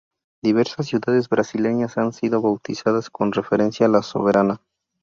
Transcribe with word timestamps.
Diversas 0.41 0.87
ciudades 0.87 1.29
brasileñas 1.29 1.99
han 1.99 2.11
sido 2.11 2.41
bautizadas 2.41 3.11
con 3.11 3.31
referencia 3.33 3.85
a 3.85 3.89
la 3.89 4.01
soberana. 4.01 4.59